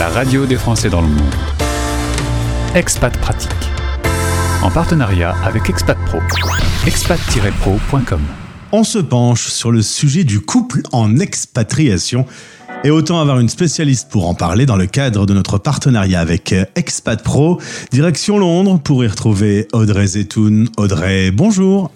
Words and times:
la 0.00 0.08
radio 0.08 0.46
des 0.46 0.56
Français 0.56 0.88
dans 0.88 1.02
le 1.02 1.08
monde. 1.08 1.34
Expat 2.74 3.14
Pratique. 3.18 3.50
En 4.62 4.70
partenariat 4.70 5.36
avec 5.44 5.68
Expat 5.68 5.98
Pro. 6.06 6.20
expat-pro.com. 6.86 8.20
On 8.72 8.82
se 8.82 8.96
penche 8.96 9.48
sur 9.48 9.70
le 9.70 9.82
sujet 9.82 10.24
du 10.24 10.40
couple 10.40 10.80
en 10.92 11.18
expatriation. 11.18 12.24
Et 12.82 12.88
autant 12.88 13.20
avoir 13.20 13.40
une 13.40 13.50
spécialiste 13.50 14.08
pour 14.10 14.26
en 14.26 14.32
parler 14.32 14.64
dans 14.64 14.76
le 14.76 14.86
cadre 14.86 15.26
de 15.26 15.34
notre 15.34 15.58
partenariat 15.58 16.20
avec 16.20 16.54
Expat 16.76 17.22
Pro, 17.22 17.60
direction 17.92 18.38
Londres, 18.38 18.80
pour 18.82 19.04
y 19.04 19.06
retrouver 19.06 19.68
Audrey 19.74 20.06
Zetoun. 20.06 20.70
Audrey, 20.78 21.30
bonjour. 21.30 21.90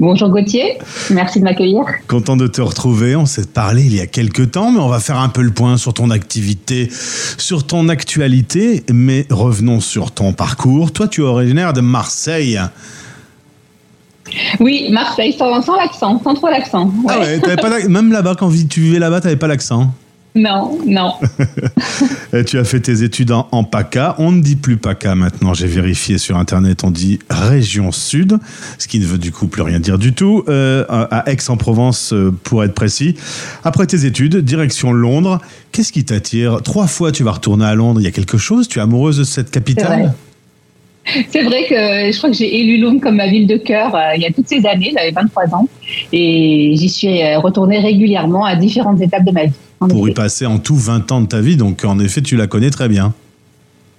Bonjour 0.00 0.30
Gauthier, 0.30 0.78
merci 1.10 1.40
de 1.40 1.44
m'accueillir. 1.44 1.82
Content 2.08 2.34
de 2.34 2.46
te 2.46 2.62
retrouver, 2.62 3.16
on 3.16 3.26
s'est 3.26 3.44
parlé 3.44 3.82
il 3.84 3.94
y 3.94 4.00
a 4.00 4.06
quelques 4.06 4.52
temps, 4.52 4.72
mais 4.72 4.78
on 4.78 4.88
va 4.88 4.98
faire 4.98 5.18
un 5.18 5.28
peu 5.28 5.42
le 5.42 5.50
point 5.50 5.76
sur 5.76 5.92
ton 5.92 6.08
activité, 6.08 6.88
sur 7.36 7.66
ton 7.66 7.86
actualité, 7.90 8.82
mais 8.90 9.26
revenons 9.28 9.80
sur 9.80 10.10
ton 10.10 10.32
parcours. 10.32 10.90
Toi, 10.90 11.06
tu 11.06 11.20
es 11.20 11.24
originaire 11.24 11.74
de 11.74 11.82
Marseille. 11.82 12.58
Oui, 14.58 14.88
Marseille, 14.90 15.34
sans, 15.34 15.60
sans 15.60 15.76
l'accent, 15.76 16.18
sans 16.24 16.32
trop 16.32 16.48
l'accent. 16.48 16.90
Ah 17.06 17.18
ouais, 17.18 17.38
pas 17.38 17.86
même 17.86 18.10
là-bas, 18.10 18.36
quand 18.38 18.50
tu 18.70 18.80
vivais 18.80 19.00
là-bas, 19.00 19.20
tu 19.20 19.26
n'avais 19.26 19.36
pas 19.36 19.48
l'accent 19.48 19.92
non, 20.34 20.78
non. 20.86 21.14
tu 22.46 22.58
as 22.58 22.64
fait 22.64 22.80
tes 22.80 23.02
études 23.02 23.32
en, 23.32 23.64
PACA. 23.64 24.14
On 24.18 24.30
ne 24.30 24.40
dit 24.40 24.56
plus 24.56 24.76
PACA 24.76 25.14
maintenant, 25.14 25.54
j'ai 25.54 25.66
vérifié 25.66 26.18
sur 26.18 26.36
Internet, 26.36 26.84
on 26.84 26.90
dit 26.90 27.18
région 27.28 27.90
sud, 27.90 28.38
ce 28.78 28.86
qui 28.86 29.00
ne 29.00 29.06
veut 29.06 29.18
du 29.18 29.32
coup 29.32 29.48
plus 29.48 29.62
rien 29.62 29.80
dire 29.80 29.98
du 29.98 30.12
tout, 30.12 30.44
euh, 30.48 30.84
à 30.88 31.28
Aix-en-Provence 31.30 32.12
euh, 32.12 32.32
pour 32.44 32.62
être 32.62 32.74
précis. 32.74 33.16
Après 33.64 33.86
tes 33.86 34.04
études, 34.04 34.36
direction 34.36 34.92
Londres, 34.92 35.40
qu'est-ce 35.72 35.92
qui 35.92 36.04
t'attire? 36.04 36.62
Trois 36.62 36.86
fois 36.86 37.10
tu 37.10 37.24
vas 37.24 37.32
retourner 37.32 37.64
à 37.64 37.74
Londres, 37.74 38.00
il 38.00 38.04
y 38.04 38.08
a 38.08 38.12
quelque 38.12 38.38
chose? 38.38 38.68
Tu 38.68 38.78
es 38.78 38.82
amoureuse 38.82 39.18
de 39.18 39.24
cette 39.24 39.50
capitale? 39.50 40.14
c'est 41.30 41.42
vrai 41.42 41.66
que 41.68 42.12
je 42.12 42.16
crois 42.18 42.30
que 42.30 42.36
j'ai 42.36 42.60
élu 42.60 42.78
Londres 42.78 43.00
comme 43.02 43.16
ma 43.16 43.28
ville 43.28 43.46
de 43.46 43.56
cœur 43.56 43.94
euh, 43.94 44.14
il 44.16 44.22
y 44.22 44.26
a 44.26 44.32
toutes 44.32 44.48
ces 44.48 44.64
années, 44.66 44.92
j'avais 44.96 45.10
23 45.10 45.54
ans, 45.54 45.68
et 46.12 46.72
j'y 46.74 46.88
suis 46.88 47.36
retournée 47.36 47.78
régulièrement 47.78 48.44
à 48.44 48.56
différentes 48.56 49.00
étapes 49.00 49.24
de 49.24 49.32
ma 49.32 49.44
vie 49.44 49.52
pour 49.88 50.08
y 50.08 50.12
passer 50.12 50.46
en 50.46 50.58
tout 50.58 50.76
20 50.76 51.10
ans 51.12 51.20
de 51.22 51.26
ta 51.26 51.40
vie. 51.40 51.56
Donc, 51.56 51.84
en 51.84 51.98
effet, 51.98 52.20
tu 52.20 52.36
la 52.36 52.46
connais 52.46 52.70
très 52.70 52.88
bien. 52.88 53.14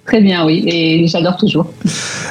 Très 0.06 0.22
bien, 0.22 0.45
oui, 0.45 0.64
et 0.67 1.08
j'adore 1.08 1.38
toujours. 1.38 1.72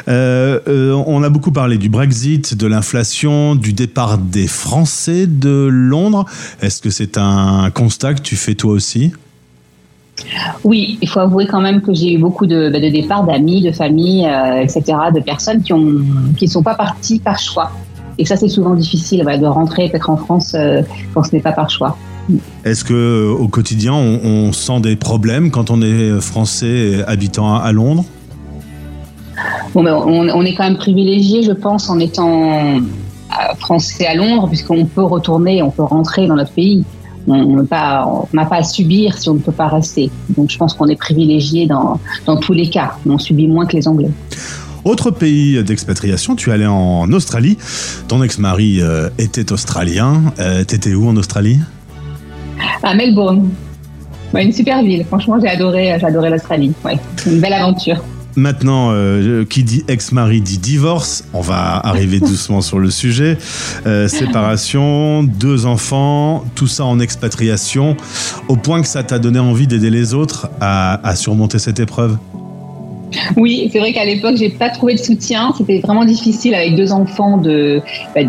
Euh, 0.08 0.58
euh, 0.66 1.02
on 1.06 1.22
a 1.22 1.28
beaucoup 1.28 1.52
parlé 1.52 1.78
du 1.78 1.88
Brexit, 1.88 2.56
de 2.56 2.66
l'inflation, 2.66 3.54
du 3.54 3.72
départ 3.72 4.18
des 4.18 4.48
Français 4.48 5.26
de 5.26 5.68
Londres. 5.70 6.24
Est-ce 6.60 6.82
que 6.82 6.90
c'est 6.90 7.16
un 7.16 7.70
constat 7.70 8.14
que 8.14 8.22
tu 8.22 8.34
fais 8.34 8.54
toi 8.54 8.72
aussi? 8.72 9.12
Oui, 10.64 10.98
il 11.00 11.08
faut 11.08 11.20
avouer 11.20 11.46
quand 11.46 11.60
même 11.60 11.80
que 11.80 11.92
j'ai 11.94 12.12
eu 12.12 12.18
beaucoup 12.18 12.46
de, 12.46 12.70
bah, 12.70 12.78
départs 12.78 13.24
d'amis, 13.24 13.62
de 13.62 13.72
familles, 13.72 14.26
euh, 14.26 14.62
etc., 14.62 14.82
de 15.14 15.20
personnes 15.20 15.62
qui 15.62 15.72
ne 15.72 16.32
qui 16.36 16.48
sont 16.48 16.62
pas 16.62 16.74
parties 16.74 17.18
par 17.18 17.38
choix. 17.38 17.70
Et 18.18 18.24
ça, 18.24 18.36
c'est 18.36 18.48
souvent 18.48 18.74
difficile 18.74 19.24
de 19.24 19.46
rentrer 19.46 19.88
peut-être 19.88 20.10
en 20.10 20.16
France 20.16 20.54
quand 21.14 21.22
ce 21.22 21.34
n'est 21.34 21.40
pas 21.40 21.52
par 21.52 21.70
choix. 21.70 21.96
Est-ce 22.64 22.84
que 22.84 22.94
euh, 22.94 23.32
au 23.32 23.48
quotidien, 23.48 23.94
on, 23.94 24.52
sent 24.52 24.80
des 24.80 24.96
problèmes 24.96 25.50
quand 25.50 25.70
on 25.70 25.82
est 25.82 26.20
français 26.20 27.02
habitant 27.06 27.54
à, 27.54 27.72
Londres? 27.72 28.04
Bon, 29.74 29.82
ben, 29.82 29.94
on, 29.94 30.44
est 30.44 30.54
quand 30.54 30.64
même 30.64 30.76
privilégié, 30.76 31.42
je 31.42 31.52
pense, 31.52 31.88
en 31.88 31.98
étant 31.98 32.76
euh, 33.30 33.54
français 33.58 34.06
à 34.06 34.14
Londres, 34.14 34.48
puisqu'on 34.48 34.84
peut 34.84 35.02
retourner, 35.02 35.62
on 35.62 35.70
peut 35.70 35.82
rentrer 35.82 36.26
dans 36.26 36.36
notre 36.36 36.52
pays. 36.52 36.84
On 37.26 37.56
n'a 37.56 37.64
pas, 37.64 38.26
pas, 38.32 38.56
à 38.56 38.62
subir 38.62 39.16
si 39.18 39.28
on 39.28 39.34
ne 39.34 39.38
peut 39.40 39.52
pas 39.52 39.68
rester. 39.68 40.10
Donc 40.36 40.50
je 40.50 40.58
pense 40.58 40.74
qu'on 40.74 40.88
est 40.88 40.96
privilégié 40.96 41.66
dans, 41.66 42.00
dans 42.26 42.36
tous 42.36 42.52
les 42.52 42.68
cas. 42.68 42.92
On 43.06 43.18
subit 43.18 43.46
moins 43.46 43.66
que 43.66 43.76
les 43.76 43.86
Anglais. 43.86 44.10
Autre 44.84 45.10
pays 45.10 45.62
d'expatriation, 45.62 46.36
tu 46.36 46.50
es 46.50 46.52
allé 46.54 46.66
en 46.66 47.12
Australie. 47.12 47.58
Ton 48.08 48.22
ex-mari 48.22 48.78
euh, 48.80 49.10
était 49.18 49.52
australien. 49.52 50.32
Tu 50.36 50.66
T'étais 50.66 50.94
où 50.94 51.06
en 51.06 51.16
Australie? 51.16 51.60
À 52.82 52.94
Melbourne. 52.94 53.50
une 54.34 54.52
super 54.52 54.82
ville. 54.82 55.04
Franchement, 55.04 55.38
j'ai 55.40 55.48
adoré, 55.48 55.92
adoré 55.92 56.30
l'Australie. 56.30 56.72
Ouais, 56.84 56.98
une 57.26 57.40
belle 57.40 57.52
aventure. 57.52 58.02
Maintenant, 58.36 58.90
euh, 58.92 59.44
qui 59.44 59.64
dit 59.64 59.84
ex-mari 59.88 60.40
dit 60.40 60.58
divorce. 60.58 61.24
On 61.32 61.40
va 61.40 61.76
arriver 61.76 62.20
doucement 62.20 62.60
sur 62.60 62.78
le 62.78 62.90
sujet. 62.90 63.38
Euh, 63.86 64.08
séparation, 64.08 65.22
deux 65.22 65.66
enfants, 65.66 66.44
tout 66.54 66.66
ça 66.66 66.84
en 66.84 67.00
expatriation, 67.00 67.96
au 68.48 68.56
point 68.56 68.82
que 68.82 68.88
ça 68.88 69.02
t'a 69.02 69.18
donné 69.18 69.38
envie 69.38 69.66
d'aider 69.66 69.90
les 69.90 70.14
autres 70.14 70.48
à 70.60 71.14
surmonter 71.16 71.58
cette 71.58 71.80
épreuve? 71.80 72.16
Oui, 73.36 73.68
c'est 73.72 73.78
vrai 73.78 73.92
qu'à 73.92 74.04
l'époque, 74.04 74.36
j'ai 74.36 74.50
pas 74.50 74.70
trouvé 74.70 74.94
de 74.94 74.98
soutien. 74.98 75.52
C'était 75.56 75.80
vraiment 75.80 76.04
difficile 76.04 76.54
avec 76.54 76.76
deux 76.76 76.92
enfants 76.92 77.38
de, 77.38 77.80
bah, 78.14 78.22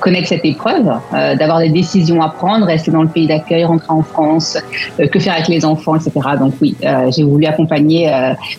connaître 0.00 0.28
cette 0.28 0.44
épreuve, 0.44 0.90
euh, 1.14 1.36
d'avoir 1.36 1.60
des 1.60 1.70
décisions 1.70 2.22
à 2.22 2.28
prendre, 2.28 2.66
rester 2.66 2.90
dans 2.90 3.02
le 3.02 3.08
pays 3.08 3.26
d'accueil, 3.26 3.64
rentrer 3.64 3.90
en 3.90 4.02
France, 4.02 4.58
euh, 5.00 5.06
que 5.06 5.18
faire 5.18 5.34
avec 5.34 5.48
les 5.48 5.64
enfants, 5.64 5.96
etc. 5.96 6.12
Donc 6.38 6.54
oui, 6.60 6.74
euh, 6.84 7.10
j'ai 7.14 7.22
voulu 7.22 7.46
accompagner 7.46 8.10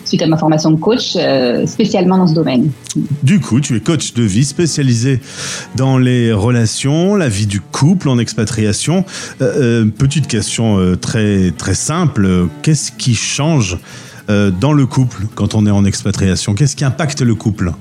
suite 0.04 0.22
à 0.22 0.26
ma 0.26 0.36
formation 0.36 0.70
de 0.70 0.76
coach, 0.76 1.16
spécialement 1.66 2.18
dans 2.18 2.26
ce 2.26 2.34
domaine. 2.34 2.70
Du 3.22 3.40
coup, 3.40 3.60
tu 3.60 3.76
es 3.76 3.80
coach 3.80 4.14
de 4.14 4.22
vie 4.22 4.44
spécialisé 4.44 5.20
dans 5.76 5.98
les 5.98 6.32
relations, 6.32 7.14
la 7.14 7.28
vie 7.28 7.46
du 7.46 7.60
couple 7.60 8.08
en 8.08 8.18
expatriation. 8.18 9.04
petite 9.38 10.26
question 10.26 10.96
très 11.00 11.50
très 11.56 11.74
simple. 11.74 12.48
Qu'est-ce 12.62 12.92
qui 12.92 13.14
change 13.14 13.78
euh, 14.30 14.50
dans 14.52 14.72
le 14.72 14.86
couple 14.86 15.24
quand 15.34 15.56
on 15.56 15.66
est 15.66 15.70
en 15.70 15.84
expatriation 15.84 16.54
Qu'est-ce 16.54 16.76
qui 16.76 16.84
impacte 16.84 17.20
le 17.20 17.34
couple 17.34 17.72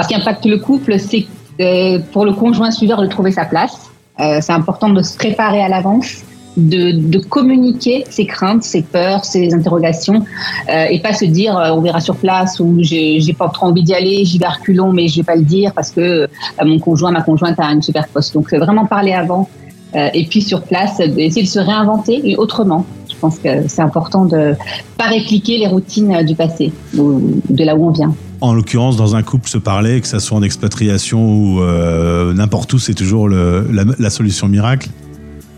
Ce 0.00 0.06
qui 0.06 0.14
impacte 0.14 0.44
le 0.44 0.58
couple, 0.58 1.00
c'est 1.00 1.26
euh, 1.60 1.98
pour 2.12 2.24
le 2.24 2.32
conjoint 2.32 2.70
suiveur 2.70 3.02
de 3.02 3.08
trouver 3.08 3.32
sa 3.32 3.46
place. 3.46 3.90
Euh, 4.20 4.38
c'est 4.40 4.52
important 4.52 4.90
de 4.90 5.02
se 5.02 5.16
préparer 5.16 5.60
à 5.60 5.68
l'avance. 5.68 6.22
De, 6.56 7.18
communiquer 7.18 8.04
ses 8.08 8.24
craintes, 8.24 8.62
ses 8.62 8.80
peurs, 8.80 9.26
ses 9.26 9.52
interrogations, 9.52 10.24
et 10.70 10.98
pas 11.00 11.12
se 11.12 11.26
dire 11.26 11.54
on 11.54 11.82
verra 11.82 12.00
sur 12.00 12.16
place 12.16 12.60
ou 12.60 12.78
j'ai 12.80 13.36
pas 13.38 13.50
trop 13.50 13.66
envie 13.66 13.82
d'y 13.82 13.92
aller, 13.92 14.24
j'y 14.24 14.38
vais 14.38 14.46
reculons, 14.46 14.90
mais 14.90 15.06
je 15.06 15.16
vais 15.16 15.22
pas 15.22 15.36
le 15.36 15.42
dire 15.42 15.72
parce 15.74 15.90
que 15.90 16.26
mon 16.64 16.78
conjoint, 16.78 17.10
ma 17.10 17.20
conjointe 17.20 17.60
a 17.60 17.66
une 17.66 17.82
super 17.82 18.08
poste. 18.08 18.32
Donc 18.32 18.54
vraiment 18.54 18.86
parler 18.86 19.12
avant, 19.12 19.50
et 19.94 20.24
puis 20.30 20.40
sur 20.40 20.62
place, 20.62 20.98
essayer 20.98 21.42
de 21.42 21.46
se 21.46 21.58
réinventer 21.58 22.36
autrement. 22.38 22.86
Je 23.16 23.20
pense 23.20 23.38
que 23.38 23.66
c'est 23.66 23.80
important 23.80 24.26
de 24.26 24.54
pas 24.98 25.06
répliquer 25.06 25.56
les 25.56 25.66
routines 25.66 26.22
du 26.24 26.34
passé 26.34 26.70
ou 26.98 27.40
de 27.48 27.64
là 27.64 27.74
où 27.74 27.88
on 27.88 27.90
vient. 27.90 28.14
En 28.42 28.52
l'occurrence, 28.52 28.96
dans 28.96 29.16
un 29.16 29.22
couple, 29.22 29.48
se 29.48 29.56
parler, 29.56 30.02
que 30.02 30.06
ça 30.06 30.20
soit 30.20 30.36
en 30.36 30.42
expatriation 30.42 31.26
ou 31.26 31.62
euh, 31.62 32.34
n'importe 32.34 32.74
où, 32.74 32.78
c'est 32.78 32.94
toujours 32.94 33.28
la, 33.28 34.10
solution 34.10 34.48
miracle. 34.48 34.90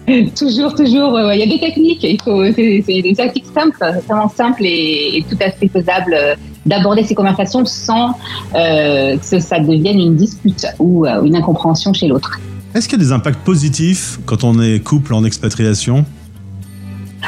toujours, 0.39 0.75
toujours. 0.75 1.19
Il 1.33 1.41
y 1.41 1.43
a 1.43 1.47
des 1.47 1.59
techniques. 1.59 2.05
Il 2.05 2.23
faut, 2.23 2.45
c'est, 2.45 3.03
des 3.03 3.15
tactiques 3.17 3.47
simples, 3.53 3.85
vraiment 4.07 4.29
simples 4.29 4.63
et, 4.65 5.25
tout 5.29 5.37
à 5.41 5.51
fait 5.51 5.67
faisables 5.67 6.15
euh, 6.15 6.37
d'aborder 6.65 7.03
ces 7.03 7.17
conversations 7.17 7.65
sans 7.65 8.15
euh, 8.55 9.17
que 9.17 9.41
ça 9.41 9.59
devienne 9.59 9.99
une 9.99 10.15
dispute 10.15 10.65
ou 10.79 11.07
une 11.07 11.35
incompréhension 11.35 11.93
chez 11.93 12.07
l'autre. 12.07 12.39
Est-ce 12.75 12.89
qu'il 12.89 12.99
y 12.99 13.03
a 13.03 13.05
des 13.05 13.13
impacts 13.13 13.45
positifs 13.45 14.21
quand 14.27 14.45
on 14.45 14.61
est 14.61 14.79
couple 14.79 15.15
en 15.15 15.25
expatriation? 15.25 16.05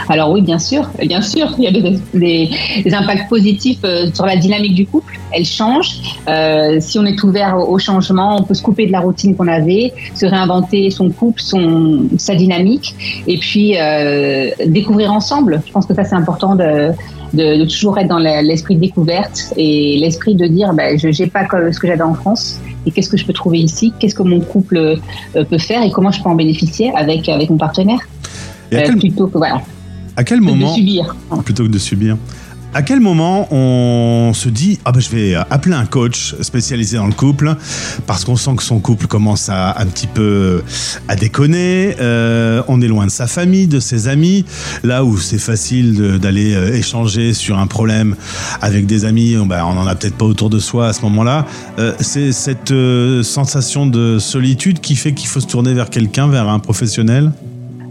Alors 0.09 0.31
oui, 0.31 0.43
bien 0.43 0.59
sûr, 0.59 0.89
bien 1.01 1.21
sûr, 1.21 1.53
il 1.59 1.65
y 1.65 1.67
a 1.67 1.71
des, 1.73 2.95
impacts 2.95 3.29
positifs 3.29 3.81
euh, 3.85 4.07
sur 4.13 4.27
la 4.27 4.37
dynamique 4.37 4.75
du 4.75 4.87
couple. 4.87 5.19
Elle 5.33 5.45
change. 5.45 6.01
Euh, 6.29 6.79
si 6.81 6.99
on 6.99 7.07
est 7.07 7.23
ouvert 7.23 7.57
au, 7.57 7.79
changement, 7.79 8.37
on 8.39 8.43
peut 8.43 8.55
se 8.55 8.63
couper 8.63 8.87
de 8.87 8.93
la 8.93 9.01
routine 9.01 9.37
qu'on 9.37 9.49
avait, 9.49 9.93
se 10.15 10.27
réinventer 10.27 10.91
son 10.91 11.11
couple, 11.11 11.41
son, 11.41 12.05
sa 12.19 12.35
dynamique, 12.35 13.23
et 13.27 13.39
puis 13.39 13.77
euh, 13.77 14.51
découvrir 14.67 15.13
ensemble. 15.13 15.63
Je 15.67 15.73
pense 15.73 15.87
que 15.87 15.95
ça 15.95 16.05
c'est 16.05 16.15
important 16.15 16.55
de, 16.55 16.91
de, 17.35 17.65
toujours 17.65 17.99
être 17.99 18.09
dans 18.09 18.19
l'esprit 18.19 18.77
de 18.77 18.81
découverte 18.81 19.53
et 19.57 19.99
l'esprit 19.99 20.35
de 20.35 20.47
dire, 20.47 20.73
ben, 20.73 20.99
je 20.99 21.09
n'ai 21.09 21.29
pas 21.29 21.47
ce 21.73 21.79
que 21.79 21.87
j'avais 21.87 22.03
en 22.03 22.15
France 22.15 22.61
et 22.87 22.91
qu'est-ce 22.91 23.11
que 23.11 23.17
je 23.17 23.27
peux 23.27 23.33
trouver 23.33 23.59
ici, 23.59 23.93
qu'est-ce 23.99 24.15
que 24.15 24.23
mon 24.23 24.41
couple 24.41 24.99
peut 25.33 25.59
faire 25.59 25.83
et 25.83 25.91
comment 25.91 26.11
je 26.11 26.23
peux 26.23 26.29
en 26.29 26.35
bénéficier 26.35 26.93
avec 26.97 27.29
avec 27.29 27.51
mon 27.51 27.59
partenaire. 27.59 28.01
plutôt 28.71 29.27
que 29.27 29.39
voilà. 29.39 29.61
À 30.21 30.25
quel 30.25 30.43
moment 30.43 30.75
Plutôt 31.47 31.63
que 31.63 31.71
de 31.71 31.79
subir. 31.79 32.19
À 32.75 32.83
quel 32.83 33.01
moment 33.01 33.49
on 33.55 34.33
se 34.35 34.51
dit 34.51 34.79
ah 34.85 34.93
ben 34.93 35.01
je 35.01 35.09
vais 35.09 35.35
appeler 35.35 35.75
un 35.75 35.87
coach 35.87 36.35
spécialisé 36.43 36.99
dans 36.99 37.07
le 37.07 37.15
couple 37.15 37.57
parce 38.07 38.27
qu'on 38.27 38.37
sent 38.37 38.51
que 38.57 38.63
son 38.63 38.81
couple 38.81 39.07
commence 39.07 39.49
à 39.49 39.81
un 39.81 39.87
petit 39.87 40.07
peu 40.07 40.63
à 41.09 41.17
déconner, 41.17 41.97
euh, 42.01 42.63
on 42.69 42.83
est 42.83 42.87
loin 42.87 43.07
de 43.07 43.11
sa 43.11 43.27
famille, 43.27 43.67
de 43.67 43.81
ses 43.81 44.09
amis, 44.09 44.45
là 44.83 45.07
où 45.07 45.17
c'est 45.17 45.39
facile 45.39 46.19
d'aller 46.19 46.53
euh, 46.53 46.75
échanger 46.75 47.33
sur 47.33 47.59
un 47.59 47.67
problème 47.67 48.15
avec 48.61 48.85
des 48.85 49.07
amis, 49.07 49.37
ben, 49.47 49.65
on 49.65 49.79
en 49.79 49.87
a 49.87 49.95
peut-être 49.95 50.17
pas 50.17 50.27
autour 50.27 50.51
de 50.51 50.59
soi 50.59 50.89
à 50.89 50.93
ce 50.93 51.01
moment-là. 51.01 51.47
Euh, 51.79 51.95
c'est 52.01 52.31
cette 52.33 52.75
sensation 53.25 53.87
de 53.87 54.19
solitude 54.19 54.81
qui 54.81 54.97
fait 54.97 55.15
qu'il 55.15 55.29
faut 55.29 55.41
se 55.41 55.47
tourner 55.47 55.73
vers 55.73 55.89
quelqu'un, 55.89 56.29
vers 56.29 56.47
un 56.51 56.59
professionnel? 56.59 57.33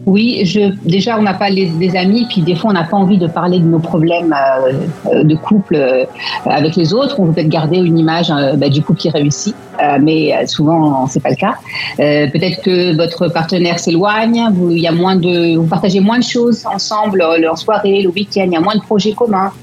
Oui, 0.06 0.42
je, 0.46 0.74
déjà, 0.88 1.18
on 1.20 1.22
n'a 1.22 1.34
pas 1.34 1.50
les, 1.50 1.68
des 1.68 1.96
amis, 1.96 2.26
puis 2.30 2.42
des 2.42 2.56
fois, 2.56 2.72
on 2.72 2.74
n'a 2.74 2.84
pas 2.84 2.98
envie 2.98 3.18
de 3.18 3.28
parler 3.28 3.60
de 3.60 3.66
nos 3.66 3.80
problèmes 3.80 4.34
euh, 4.34 5.24
de 5.24 5.36
couple 5.36 5.76
euh, 5.76 6.06
avec 6.46 6.76
les 6.76 6.94
autres. 6.94 7.20
On 7.20 7.26
veut 7.26 7.34
peut-être 7.34 7.50
garder 7.50 7.78
une 7.78 7.98
image 7.98 8.32
euh, 8.32 8.56
bah, 8.56 8.70
du 8.70 8.82
couple 8.82 9.00
qui 9.00 9.10
réussit, 9.10 9.56
mais 10.02 10.46
souvent, 10.46 11.08
c'est 11.08 11.22
pas 11.22 11.30
le 11.30 11.36
cas. 11.36 11.56
peut-être 11.98 12.62
que 12.62 12.96
votre 12.98 13.30
partenaire 13.30 13.80
s'éloigne, 13.80 14.50
vous, 14.52 14.72
y 14.72 14.88
a 14.88 14.92
moins 14.92 15.16
de, 15.16 15.56
vous 15.56 15.68
partagez 15.68 16.02
moins 16.02 16.20
de 16.20 16.24
choses 16.24 16.66
ensemble 16.66 17.24
en 17.50 17.56
soirée, 17.56 18.02
le 18.02 18.10
week-end, 18.10 18.44
il 18.46 18.52
y 18.52 18.58
a 18.58 18.60
moins 18.60 18.76
de 18.76 18.82
projets 18.82 19.14
communs. 19.14 19.54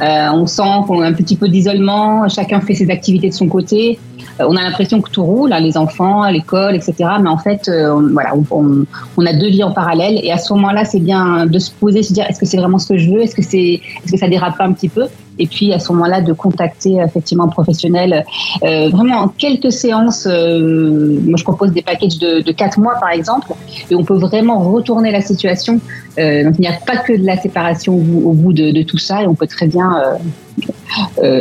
On 0.00 0.46
sent 0.46 0.62
qu'on 0.86 1.02
a 1.02 1.06
un 1.06 1.12
petit 1.12 1.36
peu 1.36 1.48
d'isolement, 1.48 2.28
chacun 2.28 2.60
fait 2.60 2.74
ses 2.74 2.90
activités 2.90 3.28
de 3.28 3.34
son 3.34 3.48
côté. 3.48 3.98
Euh, 4.40 4.46
on 4.48 4.56
a 4.56 4.62
l'impression 4.62 5.00
que 5.00 5.10
tout 5.10 5.24
roule, 5.24 5.52
hein, 5.52 5.60
les 5.60 5.76
enfants, 5.76 6.28
l'école, 6.28 6.74
etc. 6.74 6.94
Mais 7.20 7.28
en 7.28 7.38
fait, 7.38 7.68
euh, 7.68 7.92
on, 7.92 8.12
voilà, 8.12 8.32
on, 8.50 9.26
a 9.26 9.32
deux 9.32 9.48
vies 9.48 9.64
en 9.64 9.72
parallèle. 9.72 10.20
Et 10.22 10.32
à 10.32 10.38
ce 10.38 10.52
moment-là, 10.54 10.84
c'est 10.84 11.00
bien 11.00 11.46
de 11.46 11.58
se 11.58 11.70
poser, 11.70 12.02
se 12.02 12.12
dire 12.12 12.26
est-ce 12.28 12.40
que 12.40 12.46
c'est 12.46 12.56
vraiment 12.56 12.78
ce 12.78 12.88
que 12.88 12.98
je 12.98 13.10
veux 13.10 13.20
Est-ce 13.22 13.34
que 13.34 13.42
c'est, 13.42 13.80
est-ce 14.04 14.12
que 14.12 14.18
ça 14.18 14.28
dérape 14.28 14.56
pas 14.58 14.64
un 14.64 14.72
petit 14.72 14.88
peu 14.88 15.06
et 15.38 15.46
puis 15.46 15.72
à 15.72 15.78
ce 15.78 15.90
moment-là 15.92 16.20
de 16.20 16.34
contacter 16.34 16.98
effectivement 17.02 17.44
un 17.44 17.48
professionnel. 17.48 18.22
Euh, 18.62 18.90
vraiment 18.90 19.16
en 19.16 19.28
quelques 19.28 19.72
séances, 19.72 20.26
moi 20.26 21.36
je 21.36 21.42
propose 21.42 21.72
des 21.72 21.80
packages 21.80 22.18
de, 22.18 22.42
de 22.42 22.52
4 22.52 22.78
mois 22.78 22.96
par 23.00 23.08
exemple, 23.08 23.48
et 23.90 23.94
on 23.94 24.04
peut 24.04 24.18
vraiment 24.18 24.58
retourner 24.58 25.10
la 25.10 25.22
situation. 25.22 25.80
Donc 26.16 26.54
il 26.58 26.60
n'y 26.60 26.68
a 26.68 26.78
pas 26.86 26.98
que 26.98 27.12
de 27.12 27.24
la 27.24 27.40
séparation 27.40 27.94
au, 27.94 28.32
bout 28.32 28.52
de, 28.52 28.82
tout 28.82 28.98
ça, 28.98 29.22
et 29.22 29.26
on 29.26 29.34
peut 29.34 29.46
très 29.46 29.66
bien 29.66 29.90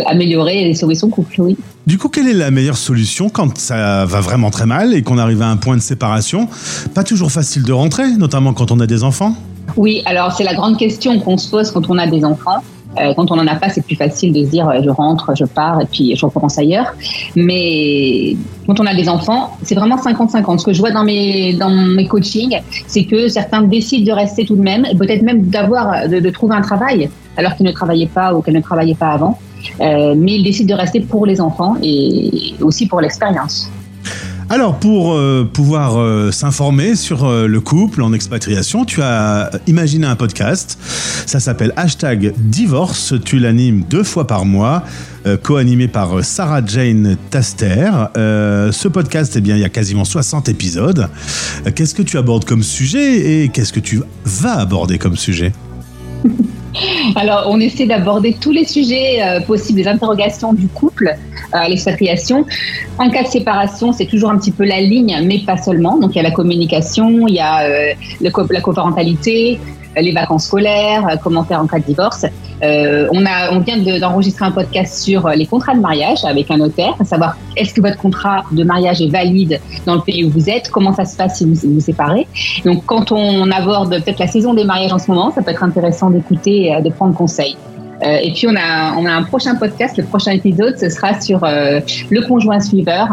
améliorer 0.06 0.70
et 0.70 0.74
sauver 0.74 0.96
son 0.96 1.10
couple. 1.10 1.42
Oui. 1.42 1.58
Du 1.88 1.98
coup, 1.98 2.10
quelle 2.10 2.28
est 2.28 2.34
la 2.34 2.52
meilleure 2.52 2.78
solution 2.78 3.30
quand 3.30 3.58
ça 3.58 4.06
va 4.06 4.22
vraiment 4.22 4.52
très 4.52 4.66
mal 4.66 4.94
et 4.94 5.02
qu'on 5.02 5.18
arrive 5.18 5.42
à 5.42 5.50
un 5.50 5.58
point 5.58 5.76
de 5.76 5.82
séparation? 5.82 6.48
Pas 6.94 7.04
toujours 7.04 7.32
facile 7.32 7.64
de 7.64 7.74
rentrer, 7.74 8.12
notamment 8.12 8.54
quand 8.54 8.72
on 8.72 8.80
a 8.80 8.88
des 8.88 9.04
enfants 9.04 9.36
Oui, 9.76 10.04
alors 10.06 10.32
c'est 10.32 10.44
la 10.44 10.54
grande 10.54 10.78
question 10.78 11.20
qu'on 11.20 11.38
se 11.38 11.50
pose 11.50 11.72
quand 11.72 11.90
on 11.90 11.98
a 11.98 12.08
des 12.08 12.24
enfants. 12.24 12.64
Euh, 13.00 13.14
quand 13.16 13.32
on 13.32 13.36
n'en 13.36 13.48
a 13.48 13.56
pas, 13.56 13.70
c'est 13.70 13.86
plus 13.86 13.96
facile 13.96 14.34
de 14.34 14.44
se 14.44 14.50
dire 14.50 14.68
euh, 14.68 14.82
je 14.84 14.90
rentre, 14.90 15.34
je 15.36 15.46
pars 15.46 15.82
et 15.82 15.86
puis 15.86 16.16
je 16.16 16.26
recommence 16.26 16.58
ailleurs. 16.58 16.94
Mais 17.36 18.36
quand 18.68 18.80
on 18.80 18.86
a 18.86 18.94
des 18.94 19.08
enfants, 19.08 19.58
c'est 19.64 19.76
vraiment 19.76 19.96
50-50. 19.96 20.60
Ce 20.60 20.66
que 20.66 20.74
je 20.74 20.80
vois 20.80 20.92
dans 20.92 21.04
mes, 21.04 21.54
dans 21.54 21.70
mes 21.70 22.08
coachings, 22.08 22.60
c'est 22.88 23.06
que 23.06 23.28
certains 23.30 23.62
décident 23.64 24.14
de 24.14 24.20
rester 24.20 24.46
tout 24.46 24.56
de 24.56 24.62
même, 24.62 24.86
peut-être 24.98 25.22
même 25.22 25.44
d'avoir, 25.44 26.08
de, 26.10 26.30
trouver 26.30 26.56
un 26.56 26.62
travail 26.62 27.10
alors 27.38 27.56
qu'ils 27.56 27.66
ne 27.66 27.72
travaillaient 27.72 28.08
pas 28.08 28.34
ou 28.34 28.42
qu'elles 28.42 28.56
ne 28.56 28.62
travaillaient 28.62 28.96
pas 28.96 29.12
avant. 29.12 29.38
Euh, 29.80 30.16
mais 30.18 30.34
ils 30.34 30.44
décident 30.44 30.76
de 30.76 30.80
rester 30.80 31.00
pour 31.02 31.26
les 31.26 31.40
enfants 31.40 31.76
et 31.82 32.54
aussi 32.62 32.88
pour 32.88 33.00
l'expérience. 33.00 33.70
Alors, 34.54 34.78
pour 34.78 35.14
euh, 35.14 35.50
pouvoir 35.52 35.98
euh, 35.98 36.30
s'informer 36.34 36.98
sur 36.98 37.26
le 37.26 37.62
couple 37.62 38.02
en 38.02 38.12
expatriation, 38.12 38.84
tu 38.84 39.02
as 39.02 39.50
imaginé 39.66 40.06
un 40.06 40.18
podcast. 40.18 40.78
Ça 41.26 41.40
s'appelle 41.40 41.72
Hashtag 41.78 42.34
Divorce. 42.38 43.14
Tu 43.24 43.40
l'animes 43.40 43.86
deux 43.90 44.04
fois 44.04 44.28
par 44.28 44.44
mois, 44.44 44.84
co-animé 45.42 45.88
par 45.88 46.26
Sarah 46.26 46.66
Jane 46.66 47.16
Taster. 47.30 47.92
ce 48.16 48.88
podcast, 48.90 49.38
eh 49.38 49.42
bien, 49.42 49.56
il 49.56 49.62
y 49.62 49.64
a 49.64 49.70
quasiment 49.70 50.04
60 50.04 50.50
épisodes. 50.50 51.08
qu'est-ce 51.74 51.96
que 51.96 52.02
tu 52.04 52.18
abordes 52.18 52.44
comme 52.44 52.64
sujet 52.64 53.44
et 53.44 53.50
qu'est-ce 53.50 53.72
que 53.72 53.80
tu 53.80 54.02
vas 54.26 54.58
aborder 54.58 54.98
comme 54.98 55.16
sujet? 55.16 55.54
Alors, 57.16 57.46
on 57.50 57.60
essaie 57.60 57.86
d'aborder 57.86 58.36
tous 58.40 58.52
les 58.52 58.66
sujets 58.66 59.22
euh, 59.22 59.42
possibles, 59.42 59.80
les 59.80 59.88
interrogations 59.88 60.54
du 60.54 60.68
couple 60.68 61.16
euh, 61.54 61.68
l'expatriation. 61.68 62.46
En 62.98 63.10
cas 63.10 63.24
de 63.24 63.28
séparation, 63.28 63.92
c'est 63.92 64.06
toujours 64.06 64.32
un 64.32 64.38
petit 64.38 64.52
peu 64.52 64.64
la 64.64 64.80
ligne, 64.80 65.20
mais 65.26 65.40
pas 65.40 65.58
seulement. 65.58 65.98
Donc, 65.98 66.12
il 66.14 66.18
y 66.18 66.20
a 66.20 66.24
la 66.24 66.32
communication, 66.32 67.28
il 67.28 67.36
y 67.36 67.40
a 67.40 67.64
euh, 67.64 67.94
la 68.22 68.62
coparentalité, 68.62 69.60
les 69.96 70.12
vacances 70.12 70.46
scolaires, 70.46 71.08
euh, 71.08 71.16
comment 71.22 71.44
faire 71.44 71.62
en 71.62 71.68
cas 71.68 71.80
de 71.80 71.84
divorce. 71.84 72.26
Euh, 72.64 73.08
on, 73.12 73.26
a, 73.26 73.52
on 73.52 73.60
vient 73.60 73.78
d'enregistrer 74.00 74.46
un 74.46 74.52
podcast 74.52 75.04
sur 75.04 75.28
les 75.30 75.46
contrats 75.46 75.74
de 75.74 75.80
mariage 75.80 76.24
avec 76.24 76.52
un 76.52 76.58
notaire, 76.58 76.94
à 77.00 77.04
savoir 77.04 77.36
est-ce 77.58 77.74
que 77.74 77.82
votre 77.82 77.98
contrat 77.98 78.44
de 78.52 78.64
mariage 78.64 79.02
est 79.02 79.10
valide 79.10 79.60
dans 79.86 79.96
le 79.96 80.02
pays 80.02 80.24
où 80.24 80.30
vous 80.30 80.50
êtes, 80.50 80.70
comment 80.70 80.94
ça 80.94 81.06
se 81.06 81.18
passe 81.18 81.40
si 81.40 81.46
vous 81.46 81.56
vous 81.74 81.80
séparez? 81.80 82.28
Donc 82.64 82.86
quand 82.86 83.12
on 83.12 83.50
aborde 83.52 83.90
peut-être 84.04 84.20
la 84.20 84.28
saison 84.28 84.54
des 84.54 84.64
mariages 84.64 84.94
en 84.94 85.00
ce 85.00 85.10
moment, 85.10 85.32
ça 85.32 85.42
peut 85.42 85.52
être 85.52 85.64
intéressant 85.64 86.12
d'écouter 86.12 86.78
de 86.84 86.90
prendre 86.90 87.16
conseil. 87.16 87.58
Euh, 88.04 88.18
et 88.22 88.32
puis 88.32 88.48
on 88.48 88.56
a, 88.56 88.96
on 88.98 89.06
a 89.06 89.12
un 89.12 89.24
prochain 89.24 89.56
podcast, 89.56 89.98
le 89.98 90.04
prochain 90.04 90.32
épisode, 90.32 90.78
ce 90.78 90.90
sera 90.90 91.20
sur 91.20 91.42
le 91.42 92.28
conjoint 92.28 92.60
suiveur. 92.60 93.08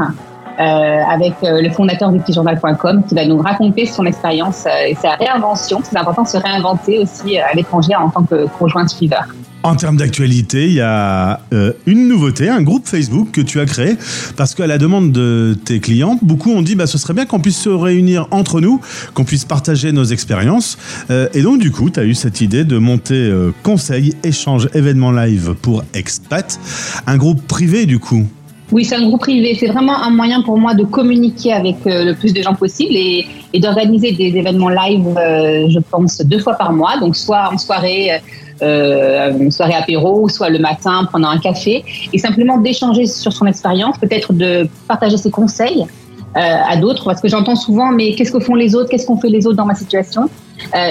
Euh, 0.58 0.62
avec 1.08 1.34
euh, 1.44 1.62
le 1.62 1.70
fondateur 1.70 2.10
du 2.10 2.18
petitjournal.com 2.18 3.04
qui 3.08 3.14
va 3.14 3.24
nous 3.24 3.38
raconter 3.38 3.86
son 3.86 4.04
expérience 4.06 4.64
euh, 4.66 4.88
et 4.88 4.96
sa 4.96 5.12
réinvention. 5.12 5.80
C'est 5.84 5.96
important 5.96 6.24
de 6.24 6.28
se 6.28 6.36
réinventer 6.36 6.98
aussi 6.98 7.38
à 7.38 7.54
l'étranger 7.54 7.94
en 7.94 8.10
tant 8.10 8.24
que 8.24 8.48
conjoint 8.58 8.88
suiveur. 8.88 9.28
En 9.62 9.76
termes 9.76 9.96
d'actualité, 9.96 10.66
il 10.66 10.74
y 10.74 10.80
a 10.80 11.40
une 11.86 12.08
nouveauté, 12.08 12.48
un 12.48 12.62
groupe 12.62 12.86
Facebook 12.86 13.32
que 13.32 13.40
tu 13.40 13.60
as 13.60 13.66
créé 13.66 13.96
parce 14.36 14.54
qu'à 14.54 14.68
la 14.68 14.78
demande 14.78 15.10
de 15.10 15.56
tes 15.64 15.80
clients, 15.80 16.16
beaucoup 16.22 16.50
ont 16.52 16.62
dit 16.62 16.76
bah 16.76 16.86
ce 16.86 16.96
serait 16.96 17.12
bien 17.12 17.26
qu'on 17.26 17.40
puisse 17.40 17.58
se 17.58 17.68
réunir 17.68 18.28
entre 18.30 18.60
nous, 18.60 18.80
qu'on 19.14 19.24
puisse 19.24 19.44
partager 19.44 19.90
nos 19.90 20.04
expériences. 20.04 20.78
et 21.10 21.42
donc 21.42 21.58
du 21.58 21.72
coup, 21.72 21.90
tu 21.90 21.98
as 21.98 22.04
eu 22.04 22.14
cette 22.14 22.40
idée 22.40 22.64
de 22.64 22.78
monter 22.78 23.32
conseil, 23.64 24.14
échange, 24.22 24.68
événement 24.74 25.10
live 25.10 25.54
pour 25.60 25.82
expat, 25.92 26.58
un 27.08 27.16
groupe 27.16 27.44
privé 27.46 27.84
du 27.84 27.98
coup. 27.98 28.28
Oui, 28.70 28.84
c'est 28.84 28.96
un 28.96 29.06
groupe 29.06 29.20
privé. 29.20 29.56
C'est 29.58 29.68
vraiment 29.68 29.96
un 29.96 30.10
moyen 30.10 30.42
pour 30.42 30.58
moi 30.58 30.74
de 30.74 30.84
communiquer 30.84 31.52
avec 31.52 31.76
euh, 31.86 32.04
le 32.04 32.14
plus 32.14 32.34
de 32.34 32.42
gens 32.42 32.54
possible 32.54 32.94
et, 32.94 33.26
d'organiser 33.54 34.12
des 34.12 34.36
événements 34.36 34.68
live, 34.68 35.06
euh, 35.16 35.68
je 35.70 35.78
pense, 35.78 36.20
deux 36.20 36.38
fois 36.38 36.54
par 36.54 36.72
mois. 36.72 36.98
Donc, 36.98 37.16
soit 37.16 37.50
en 37.50 37.56
soirée, 37.56 38.20
euh, 38.60 39.32
une 39.38 39.50
soirée 39.50 39.74
apéro, 39.74 40.28
soit 40.28 40.50
le 40.50 40.58
matin 40.58 41.08
pendant 41.10 41.28
un 41.28 41.38
café, 41.38 41.82
et 42.12 42.18
simplement 42.18 42.58
d'échanger 42.58 43.06
sur 43.06 43.32
son 43.32 43.46
expérience, 43.46 43.96
peut-être 43.98 44.34
de 44.34 44.68
partager 44.86 45.16
ses 45.16 45.30
conseils 45.30 45.86
à 46.34 46.76
d'autres, 46.76 47.06
parce 47.06 47.20
que 47.20 47.26
j'entends 47.26 47.56
souvent, 47.56 47.90
mais 47.90 48.14
qu'est-ce 48.14 48.30
que 48.30 48.38
font 48.38 48.54
les 48.54 48.76
autres, 48.76 48.88
qu'est-ce 48.90 49.06
qu'on 49.06 49.18
fait 49.18 49.30
les 49.30 49.46
autres 49.48 49.56
dans 49.56 49.64
ma 49.64 49.74
situation? 49.74 50.28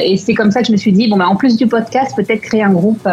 Et 0.04 0.18
c'est 0.18 0.34
comme 0.34 0.52
ça 0.52 0.62
que 0.62 0.68
je 0.68 0.72
me 0.72 0.78
suis 0.78 0.92
dit, 0.92 1.08
bon, 1.08 1.18
bah, 1.18 1.28
en 1.28 1.36
plus 1.36 1.58
du 1.58 1.68
podcast, 1.68 2.14
peut-être 2.16 2.42
créer 2.42 2.64
un 2.64 2.72
groupe 2.72 3.08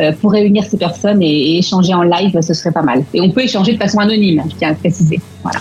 euh, 0.00 0.12
pour 0.20 0.32
réunir 0.32 0.64
ces 0.64 0.78
personnes 0.78 1.20
et, 1.20 1.58
échanger 1.58 1.92
en 1.92 2.02
live, 2.02 2.38
ce 2.40 2.54
serait 2.54 2.72
pas 2.72 2.82
mal. 2.82 3.04
Et 3.12 3.20
on 3.20 3.30
peut 3.30 3.42
échanger 3.42 3.74
de 3.74 3.78
façon 3.78 3.98
anonyme, 3.98 4.42
je 4.48 4.54
tiens 4.56 4.70
à 4.70 4.74
préciser. 4.74 5.20
Voilà. 5.42 5.60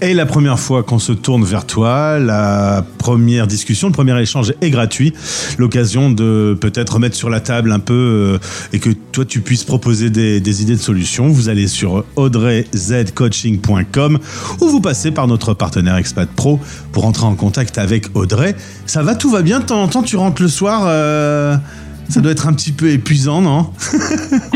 Et 0.00 0.14
la 0.14 0.24
première 0.26 0.58
fois 0.58 0.82
qu'on 0.82 0.98
se 0.98 1.12
tourne 1.12 1.44
vers 1.44 1.64
toi, 1.64 2.18
la 2.18 2.84
première 2.98 3.46
discussion, 3.46 3.86
le 3.88 3.94
premier 3.94 4.20
échange 4.20 4.52
est 4.60 4.70
gratuit. 4.70 5.14
L'occasion 5.58 6.10
de 6.10 6.58
peut-être 6.60 6.98
mettre 6.98 7.16
sur 7.16 7.30
la 7.30 7.40
table 7.40 7.72
un 7.72 7.78
peu 7.78 7.94
euh, 7.94 8.38
et 8.72 8.78
que 8.78 8.90
toi 8.90 9.24
tu 9.24 9.40
puisses 9.40 9.64
proposer 9.64 10.10
des, 10.10 10.40
des 10.40 10.62
idées 10.62 10.76
de 10.76 10.80
solutions. 10.80 11.28
Vous 11.28 11.48
allez 11.48 11.66
sur 11.66 12.04
audreyzcoaching.com 12.16 14.18
ou 14.60 14.66
vous 14.66 14.80
passez 14.80 15.12
par 15.12 15.26
notre 15.26 15.54
partenaire 15.54 15.96
Expat 15.96 16.28
Pro 16.28 16.60
pour 16.92 17.06
entrer 17.06 17.24
en 17.26 17.34
contact 17.34 17.78
avec 17.78 18.14
Audrey. 18.14 18.54
Ça 18.86 19.02
va, 19.02 19.14
tout 19.14 19.30
va 19.30 19.42
bien. 19.42 19.60
Temps 19.68 19.82
en 19.82 19.88
temps, 19.88 20.02
tu 20.02 20.16
rentres 20.16 20.40
le 20.40 20.48
soir. 20.48 20.84
Euh 20.86 21.56
ça 22.08 22.20
doit 22.22 22.32
être 22.32 22.48
un 22.48 22.54
petit 22.54 22.72
peu 22.72 22.90
épuisant, 22.90 23.42
non 23.42 23.66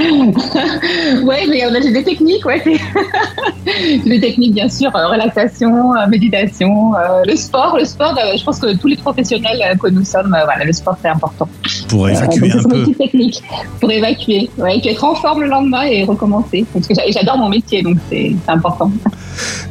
Ouais, 1.22 1.46
mais 1.50 1.66
on 1.66 1.74
a 1.74 1.80
des 1.80 2.02
techniques, 2.02 2.46
ouais. 2.46 2.62
des 4.06 4.20
techniques, 4.20 4.54
bien 4.54 4.70
sûr, 4.70 4.90
euh, 4.96 5.08
relaxation, 5.08 5.94
euh, 5.94 6.06
méditation, 6.08 6.92
le 7.26 7.36
sport. 7.36 7.76
Le 7.78 7.84
sport, 7.84 8.18
je 8.38 8.42
pense 8.42 8.58
que 8.58 8.74
tous 8.74 8.86
les 8.86 8.96
professionnels 8.96 9.76
que 9.78 9.90
nous 9.90 10.02
sommes, 10.02 10.28
voilà, 10.30 10.64
le 10.64 10.72
sport, 10.72 10.96
c'est 11.02 11.08
important. 11.08 11.46
Pour 11.88 12.08
évacuer 12.08 12.52
un 12.52 12.62
peu. 12.62 12.86
C'est 12.86 12.96
technique 12.96 13.42
pour 13.80 13.90
évacuer. 13.90 14.48
Ouais, 14.56 14.80
être 14.82 15.04
en 15.04 15.14
forme 15.14 15.42
le 15.42 15.48
lendemain 15.48 15.82
et 15.82 16.04
recommencer. 16.04 16.64
Parce 16.72 16.86
que 16.86 16.94
j'adore 17.10 17.36
mon 17.36 17.50
métier, 17.50 17.82
donc 17.82 17.98
c'est 18.08 18.34
important. 18.48 18.90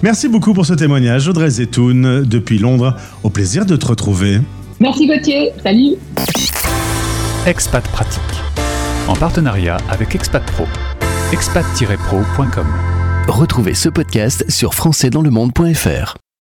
Merci 0.04 0.28
beaucoup 0.28 0.54
pour 0.54 0.68
ce 0.68 0.76
témoignage, 0.76 1.28
Audrey 1.28 1.50
Zetoun, 1.50 2.26
depuis 2.26 2.60
Londres. 2.60 2.96
Au 3.24 3.32
plaisir 3.32 3.66
de 3.66 3.76
te 3.76 3.88
retrouver. 3.88 4.40
Merci 4.82 5.06
Gauthier. 5.06 5.54
Salut. 5.62 5.96
Expat 7.46 7.88
Pratique, 7.90 8.22
en 9.08 9.14
partenariat 9.14 9.78
avec 9.90 10.16
Expat 10.16 10.44
Pro, 10.54 10.66
expat-pro.com. 11.32 12.68
Retrouvez 13.28 13.76
ce 13.76 13.90
podcast 13.90 14.44
sur 14.50 14.74
françaisdanslemonde.fr. 14.74 16.18